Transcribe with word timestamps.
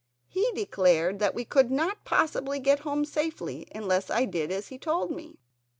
He 0.27 0.51
declared 0.55 1.19
that 1.19 1.35
we 1.35 1.45
could 1.45 1.69
not 1.69 2.05
possibly 2.05 2.57
get 2.57 2.79
home 2.79 3.05
safely 3.05 3.67
unless 3.75 4.09
I 4.09 4.25
did 4.25 4.51
as 4.51 4.69
he 4.69 4.79
told 4.79 5.11
me." 5.11 5.37